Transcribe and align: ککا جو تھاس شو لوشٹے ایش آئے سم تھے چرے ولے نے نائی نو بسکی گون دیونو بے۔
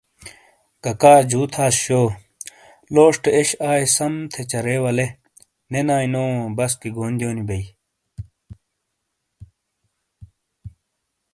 ککا 0.83 1.15
جو 1.29 1.41
تھاس 1.53 1.75
شو 1.83 2.01
لوشٹے 2.93 3.29
ایش 3.37 3.49
آئے 3.69 3.85
سم 3.95 4.13
تھے 4.31 4.41
چرے 4.51 4.77
ولے 4.83 5.07
نے 5.71 5.81
نائی 5.87 6.07
نو 6.13 6.23
بسکی 6.57 6.89
گون 6.95 7.11
دیونو 7.19 7.43
بے۔ 7.49 7.57